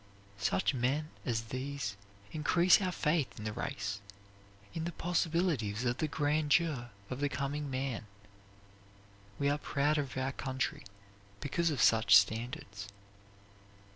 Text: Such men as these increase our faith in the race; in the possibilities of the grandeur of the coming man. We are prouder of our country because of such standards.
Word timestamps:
Such 0.39 0.73
men 0.73 1.09
as 1.27 1.43
these 1.53 1.95
increase 2.31 2.81
our 2.81 2.91
faith 2.91 3.37
in 3.37 3.45
the 3.45 3.53
race; 3.53 4.01
in 4.73 4.85
the 4.85 4.91
possibilities 4.91 5.85
of 5.85 5.97
the 5.99 6.07
grandeur 6.07 6.89
of 7.11 7.19
the 7.19 7.29
coming 7.29 7.69
man. 7.69 8.07
We 9.37 9.47
are 9.47 9.59
prouder 9.59 10.01
of 10.01 10.17
our 10.17 10.31
country 10.31 10.85
because 11.39 11.69
of 11.69 11.83
such 11.83 12.17
standards. 12.17 12.87